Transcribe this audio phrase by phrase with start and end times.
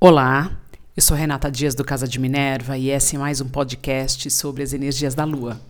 [0.00, 0.56] Olá,
[0.96, 4.62] eu sou Renata Dias do Casa de Minerva e esse é mais um podcast sobre
[4.62, 5.60] as energias da Lua.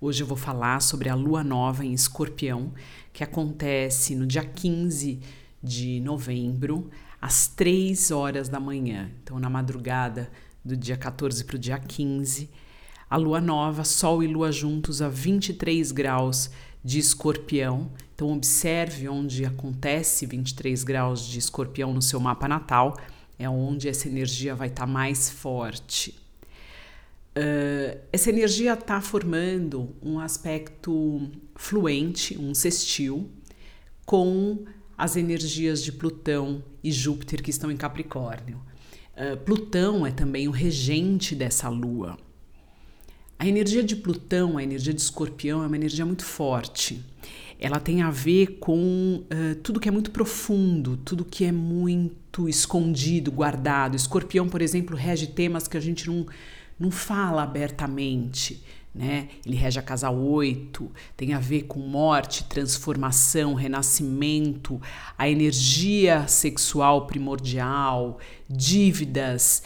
[0.00, 2.72] Hoje eu vou falar sobre a Lua Nova em Escorpião,
[3.12, 5.20] que acontece no dia 15
[5.62, 9.10] de novembro, às 3 horas da manhã.
[9.22, 10.30] Então, na madrugada
[10.64, 12.48] do dia 14 para o dia 15,
[13.10, 16.50] a Lua Nova, Sol e Lua juntos a 23 graus
[16.82, 17.90] de Escorpião.
[18.14, 22.96] Então, observe onde acontece 23 graus de Escorpião no seu mapa natal
[23.38, 26.14] é onde essa energia vai estar tá mais forte.
[27.36, 33.28] Uh, essa energia está formando um aspecto fluente, um sextil,
[34.06, 34.64] com
[34.96, 38.62] as energias de Plutão e Júpiter que estão em Capricórnio.
[39.16, 42.16] Uh, Plutão é também o regente dessa lua.
[43.36, 47.04] A energia de Plutão, a energia de Escorpião, é uma energia muito forte
[47.58, 52.48] ela tem a ver com uh, tudo que é muito profundo, tudo que é muito
[52.48, 53.96] escondido, guardado.
[53.96, 56.26] Escorpião, por exemplo, rege temas que a gente não,
[56.78, 58.62] não fala abertamente.
[58.94, 59.28] Né?
[59.44, 64.80] Ele rege a casa 8, tem a ver com morte, transformação, renascimento,
[65.18, 69.64] a energia sexual primordial, dívidas.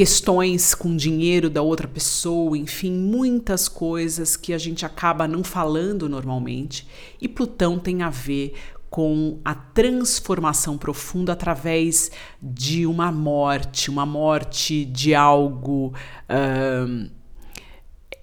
[0.00, 6.08] Questões com dinheiro da outra pessoa, enfim, muitas coisas que a gente acaba não falando
[6.08, 6.88] normalmente.
[7.20, 8.54] E Plutão tem a ver
[8.88, 15.92] com a transformação profunda através de uma morte, uma morte de algo.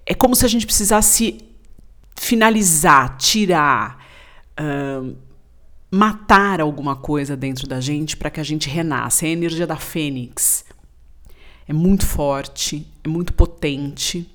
[0.04, 1.38] É como se a gente precisasse
[2.16, 4.04] finalizar, tirar,
[5.88, 9.26] matar alguma coisa dentro da gente para que a gente renasça.
[9.26, 10.66] É a energia da fênix
[11.68, 14.26] é muito forte, é muito potente.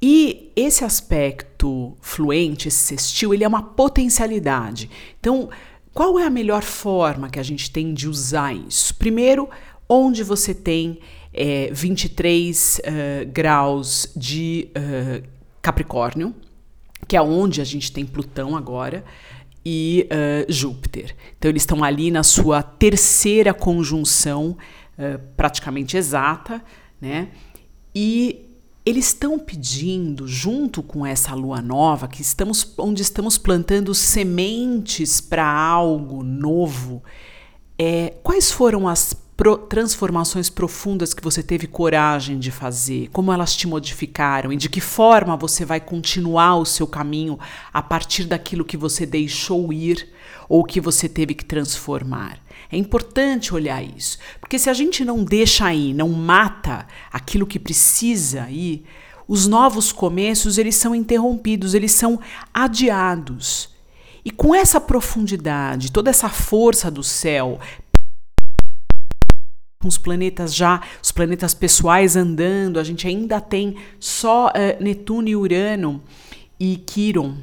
[0.00, 4.90] E esse aspecto fluente, esse sextil, ele é uma potencialidade.
[5.18, 5.48] Então,
[5.94, 8.94] qual é a melhor forma que a gente tem de usar isso?
[8.96, 9.48] Primeiro,
[9.88, 10.98] onde você tem
[11.32, 15.26] é, 23 uh, graus de uh,
[15.62, 16.34] Capricórnio,
[17.08, 19.02] que é onde a gente tem Plutão agora,
[19.64, 21.16] e uh, Júpiter.
[21.38, 24.58] Então, eles estão ali na sua terceira conjunção
[24.98, 26.62] uh, praticamente exata,
[27.00, 27.28] né?
[27.94, 28.50] E
[28.84, 35.46] eles estão pedindo, junto com essa lua nova, que estamos, onde estamos plantando sementes para
[35.46, 37.02] algo novo,
[37.78, 43.08] é, quais foram as pro, transformações profundas que você teve coragem de fazer?
[43.12, 44.52] Como elas te modificaram?
[44.52, 47.38] E de que forma você vai continuar o seu caminho
[47.72, 50.08] a partir daquilo que você deixou ir
[50.48, 52.38] ou que você teve que transformar?
[52.70, 57.58] É importante olhar isso, porque se a gente não deixa aí, não mata aquilo que
[57.58, 58.84] precisa ir,
[59.26, 62.20] os novos começos eles são interrompidos, eles são
[62.52, 63.72] adiados.
[64.24, 67.60] E com essa profundidade, toda essa força do céu,
[69.84, 75.28] com os planetas já, os planetas pessoais andando, a gente ainda tem só uh, Netuno
[75.28, 76.02] e Urano
[76.58, 77.34] e Quiron.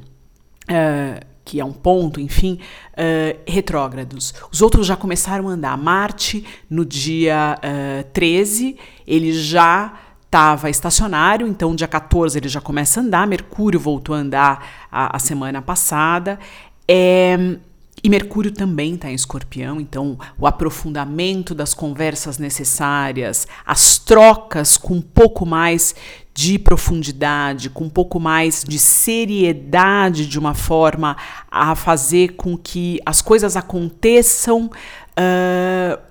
[0.64, 2.60] Uh, que é um ponto, enfim,
[2.94, 4.34] uh, retrógrados.
[4.52, 5.78] Os outros já começaram a andar.
[5.78, 9.94] Marte, no dia uh, 13, ele já
[10.26, 13.28] estava estacionário, então dia 14 ele já começa a andar.
[13.28, 16.40] Mercúrio voltou a andar a, a semana passada.
[16.88, 17.58] É,
[18.04, 24.96] e Mercúrio também está em escorpião, então o aprofundamento das conversas necessárias, as trocas com
[24.96, 25.94] um pouco mais
[26.34, 31.16] de profundidade, com um pouco mais de seriedade, de uma forma
[31.50, 36.02] a fazer com que as coisas aconteçam uh,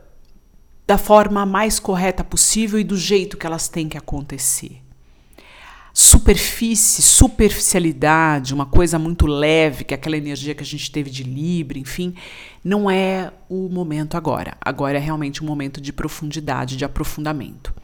[0.87, 4.81] da forma mais correta possível e do jeito que elas têm que acontecer
[6.00, 11.22] superfície, superficialidade, uma coisa muito leve, que é aquela energia que a gente teve de
[11.22, 12.15] Libra, enfim,
[12.65, 14.56] não é o momento agora.
[14.61, 17.75] Agora é realmente um momento de profundidade, de aprofundamento.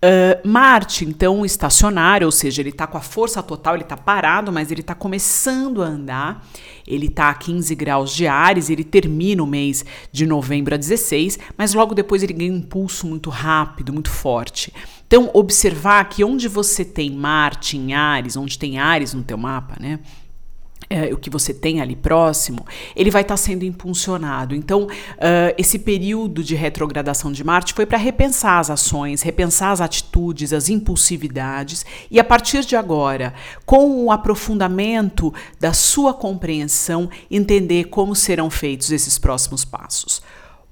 [0.00, 4.52] Uh, Marte, então, estacionário, ou seja, ele está com a força total, ele está parado,
[4.52, 6.46] mas ele está começando a andar.
[6.86, 11.38] Ele está a 15 graus de Ares, ele termina o mês de novembro a 16,
[11.56, 14.72] mas logo depois ele ganha um impulso muito rápido, muito forte.
[15.06, 19.76] Então, observar que onde você tem Marte em Ares, onde tem Ares no teu mapa,
[19.80, 19.98] né?
[20.90, 22.64] É, o que você tem ali próximo,
[22.96, 24.54] ele vai estar tá sendo impulsionado.
[24.54, 29.82] Então, uh, esse período de retrogradação de Marte foi para repensar as ações, repensar as
[29.82, 33.34] atitudes, as impulsividades, e a partir de agora,
[33.66, 40.22] com o aprofundamento da sua compreensão, entender como serão feitos esses próximos passos.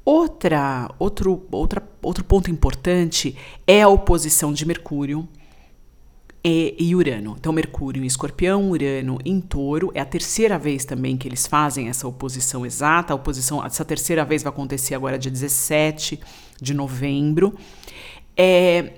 [0.07, 3.37] Outra, outro, outra, outro ponto importante
[3.67, 5.29] é a oposição de Mercúrio
[6.49, 7.35] e, Urano.
[7.39, 9.91] Então, Mercúrio em Escorpião, Urano em Touro.
[9.95, 13.13] É a terceira vez também que eles fazem essa oposição exata.
[13.13, 16.21] A oposição, essa terceira vez vai acontecer agora dia 17
[16.63, 17.53] de novembro.
[18.37, 18.93] É,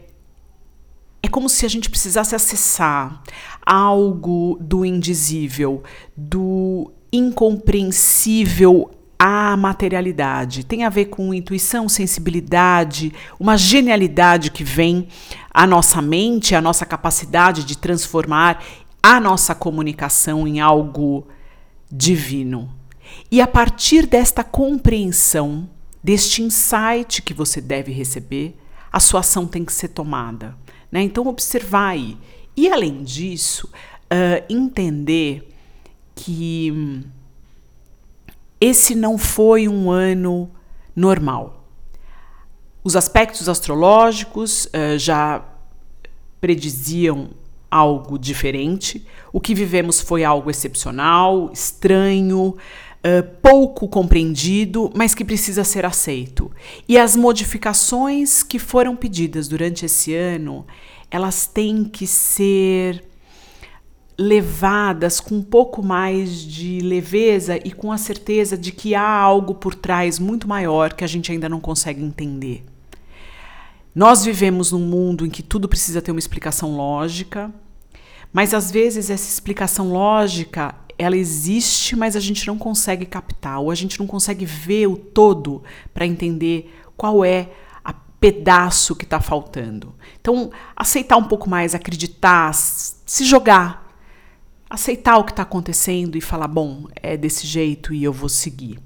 [1.23, 3.23] é como se a gente precisasse acessar
[3.65, 5.83] algo do indizível,
[6.15, 10.65] do incompreensível à materialidade.
[10.65, 15.09] Tem a ver com intuição, sensibilidade, uma genialidade que vem
[15.53, 18.63] à nossa mente, à nossa capacidade de transformar
[19.03, 21.27] a nossa comunicação em algo
[21.91, 22.73] divino.
[23.31, 25.69] E a partir desta compreensão,
[26.03, 28.57] deste insight que você deve receber,
[28.93, 30.57] a sua ação tem que ser tomada.
[30.91, 31.03] Né?
[31.03, 32.17] Então, observar aí.
[32.57, 33.69] E além disso,
[34.13, 35.55] uh, entender
[36.15, 37.03] que hum,
[38.61, 40.51] esse não foi um ano
[40.95, 41.65] normal.
[42.83, 45.45] Os aspectos astrológicos uh, já
[46.41, 47.31] prediziam
[47.71, 49.07] algo diferente.
[49.33, 56.51] O que vivemos foi algo excepcional, estranho, uh, pouco compreendido, mas que precisa ser aceito.
[56.89, 60.67] E as modificações que foram pedidas durante esse ano,
[61.11, 63.08] elas têm que ser
[64.19, 69.55] levadas com um pouco mais de leveza e com a certeza de que há algo
[69.55, 72.65] por trás muito maior que a gente ainda não consegue entender.
[73.95, 77.53] Nós vivemos num mundo em que tudo precisa ter uma explicação lógica,
[78.33, 83.71] mas às vezes essa explicação lógica ela existe, mas a gente não consegue captar, ou
[83.71, 85.63] a gente não consegue ver o todo
[85.95, 87.51] para entender qual é
[87.85, 89.95] a pedaço que está faltando.
[90.21, 93.88] Então, aceitar um pouco mais, acreditar, se jogar,
[94.69, 98.79] aceitar o que está acontecendo e falar: bom, é desse jeito e eu vou seguir.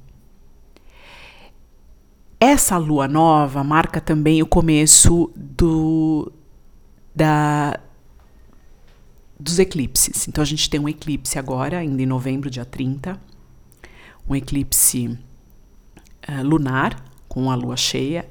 [2.39, 6.33] Essa lua nova marca também o começo do,
[7.15, 7.79] da,
[9.39, 10.27] dos eclipses.
[10.27, 13.21] Então a gente tem um eclipse agora, ainda em novembro, dia 30,
[14.29, 15.07] um eclipse
[16.29, 18.29] uh, lunar com a lua cheia,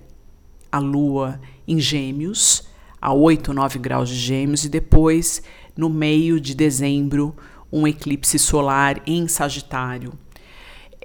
[0.70, 2.68] a lua em Gêmeos,
[3.02, 5.42] a 8, 9 graus de Gêmeos, e depois
[5.76, 7.36] no meio de dezembro,
[7.72, 10.14] um eclipse solar em Sagitário,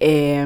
[0.01, 0.45] é,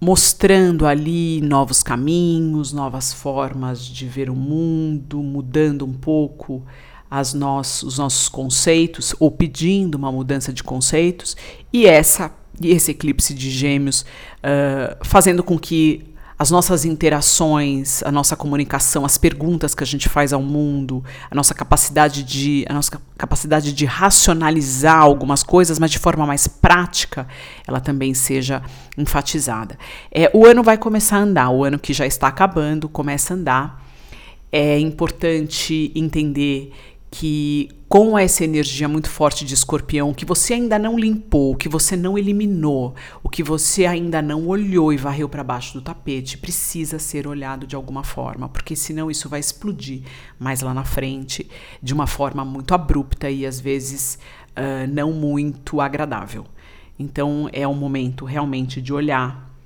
[0.00, 6.62] mostrando ali novos caminhos, novas formas de ver o mundo, mudando um pouco
[7.10, 11.36] as nossos, os nossos conceitos ou pedindo uma mudança de conceitos
[11.72, 14.00] e essa e esse eclipse de Gêmeos
[14.38, 20.08] uh, fazendo com que as nossas interações, a nossa comunicação, as perguntas que a gente
[20.08, 25.90] faz ao mundo, a nossa capacidade de, a nossa capacidade de racionalizar algumas coisas, mas
[25.90, 27.26] de forma mais prática,
[27.66, 28.62] ela também seja
[28.98, 29.78] enfatizada.
[30.12, 33.36] É, o ano vai começar a andar, o ano que já está acabando começa a
[33.36, 33.86] andar.
[34.52, 36.72] É importante entender
[37.18, 41.96] que com essa energia muito forte de escorpião, que você ainda não limpou, que você
[41.96, 46.98] não eliminou, o que você ainda não olhou e varreu para baixo do tapete, precisa
[46.98, 50.02] ser olhado de alguma forma, porque senão isso vai explodir
[50.38, 51.48] mais lá na frente
[51.82, 54.18] de uma forma muito abrupta e às vezes
[54.50, 56.44] uh, não muito agradável.
[56.98, 59.56] Então é um momento realmente de olhar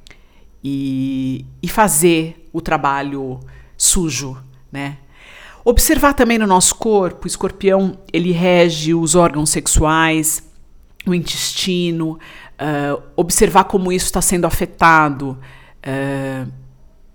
[0.62, 3.41] e, e fazer o trabalho
[3.76, 4.99] sujo, né?
[5.70, 10.43] Observar também no nosso corpo, o escorpião ele rege os órgãos sexuais,
[11.06, 12.19] o intestino,
[12.61, 15.38] uh, observar como isso está sendo afetado
[15.87, 16.52] uh,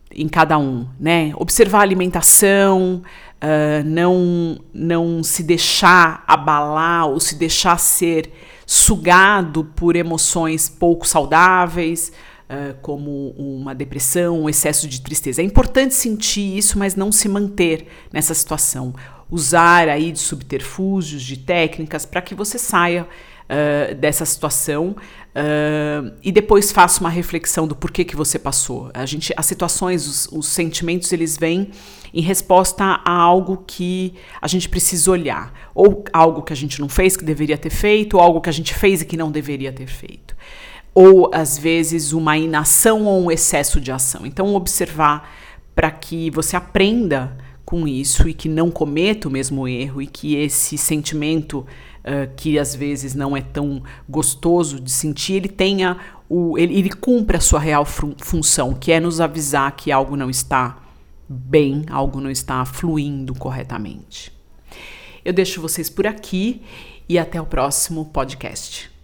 [0.09, 1.33] em cada um, né?
[1.35, 3.03] Observar a alimentação,
[3.43, 8.31] uh, não, não se deixar abalar ou se deixar ser
[8.65, 12.09] sugado por emoções pouco saudáveis,
[12.49, 15.41] uh, como uma depressão, um excesso de tristeza.
[15.41, 18.93] É importante sentir isso, mas não se manter nessa situação.
[19.29, 23.07] Usar aí de subterfúgios, de técnicas para que você saia
[23.45, 24.95] Uh, dessa situação
[25.35, 28.89] uh, e depois faça uma reflexão do porquê que você passou.
[28.91, 31.69] A gente, as situações, os, os, sentimentos, eles vêm
[32.11, 36.89] em resposta a algo que a gente precisa olhar, ou algo que a gente não
[36.89, 39.71] fez que deveria ter feito, ou algo que a gente fez e que não deveria
[39.71, 40.35] ter feito
[40.95, 44.25] ou às vezes uma inação ou um excesso de ação.
[44.25, 45.29] Então, observar
[45.75, 50.35] para que você aprenda com isso e que não cometa o mesmo erro e que
[50.35, 55.97] esse sentimento uh, que às vezes não é tão gostoso de sentir, ele tenha
[56.29, 60.29] o ele, ele cumpra a sua real função, que é nos avisar que algo não
[60.29, 60.77] está
[61.27, 64.31] bem, algo não está fluindo corretamente.
[65.25, 66.61] Eu deixo vocês por aqui
[67.09, 68.94] e até o próximo podcast.